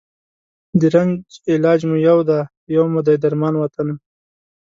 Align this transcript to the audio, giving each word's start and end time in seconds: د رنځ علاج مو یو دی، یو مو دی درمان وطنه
د 0.79 0.81
رنځ 0.93 1.13
علاج 1.51 1.79
مو 1.89 1.97
یو 2.07 2.19
دی، 2.29 2.41
یو 2.75 2.85
مو 2.93 2.99
دی 3.07 3.15
درمان 3.23 3.53
وطنه 3.57 3.93